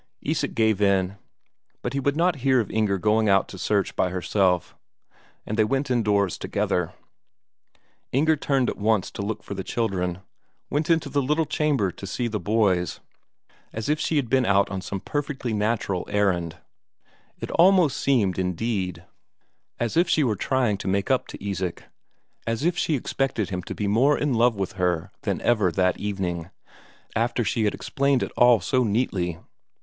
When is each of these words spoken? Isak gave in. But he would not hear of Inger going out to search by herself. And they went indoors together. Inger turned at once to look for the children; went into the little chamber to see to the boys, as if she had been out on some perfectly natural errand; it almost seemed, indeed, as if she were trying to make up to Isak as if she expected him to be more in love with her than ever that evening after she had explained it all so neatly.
Isak 0.23 0.55
gave 0.55 0.81
in. 0.81 1.17
But 1.83 1.93
he 1.93 1.99
would 1.99 2.17
not 2.17 2.37
hear 2.37 2.59
of 2.59 2.71
Inger 2.71 2.97
going 2.97 3.29
out 3.29 3.47
to 3.49 3.59
search 3.59 3.95
by 3.95 4.09
herself. 4.09 4.75
And 5.45 5.59
they 5.59 5.63
went 5.63 5.91
indoors 5.91 6.39
together. 6.39 6.93
Inger 8.11 8.35
turned 8.35 8.67
at 8.67 8.79
once 8.79 9.11
to 9.11 9.21
look 9.21 9.43
for 9.43 9.53
the 9.53 9.63
children; 9.63 10.23
went 10.71 10.89
into 10.89 11.07
the 11.07 11.21
little 11.21 11.45
chamber 11.45 11.91
to 11.91 12.07
see 12.07 12.23
to 12.23 12.31
the 12.31 12.39
boys, 12.39 12.99
as 13.71 13.89
if 13.89 13.99
she 13.99 14.15
had 14.15 14.27
been 14.27 14.43
out 14.43 14.71
on 14.71 14.81
some 14.81 14.99
perfectly 15.01 15.53
natural 15.53 16.07
errand; 16.09 16.57
it 17.37 17.51
almost 17.51 17.95
seemed, 17.97 18.39
indeed, 18.39 19.03
as 19.79 19.95
if 19.95 20.09
she 20.09 20.23
were 20.23 20.35
trying 20.35 20.77
to 20.77 20.87
make 20.87 21.11
up 21.11 21.27
to 21.27 21.47
Isak 21.47 21.83
as 22.47 22.63
if 22.65 22.75
she 22.75 22.95
expected 22.95 23.51
him 23.51 23.61
to 23.61 23.75
be 23.75 23.85
more 23.85 24.17
in 24.17 24.33
love 24.33 24.55
with 24.55 24.71
her 24.81 25.11
than 25.21 25.39
ever 25.41 25.71
that 25.71 25.99
evening 25.99 26.49
after 27.15 27.43
she 27.43 27.65
had 27.65 27.75
explained 27.75 28.23
it 28.23 28.31
all 28.35 28.59
so 28.59 28.83
neatly. 28.83 29.37